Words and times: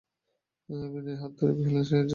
বিনয়ের 0.93 1.17
হাত 1.21 1.31
ধরিয়া 1.37 1.55
কহিলেন, 1.55 1.77
এই-যে 1.77 1.93
বিনয়! 1.93 2.09